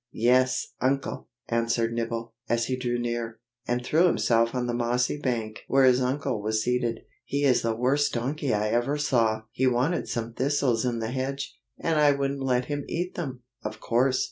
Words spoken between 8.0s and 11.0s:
donkey I ever saw! he wanted some thistles in